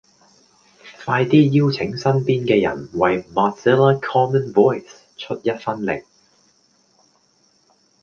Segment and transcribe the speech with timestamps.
[1.05, 6.03] 快啲邀請身邊嘅人為 Mozilla common voice 出一分力